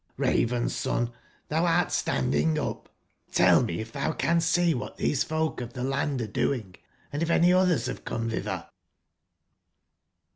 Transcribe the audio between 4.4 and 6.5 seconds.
sec what these folh of the land arc